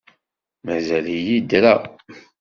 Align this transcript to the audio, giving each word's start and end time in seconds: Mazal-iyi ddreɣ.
Mazal-iyi 0.65 1.37
ddreɣ. 1.43 1.81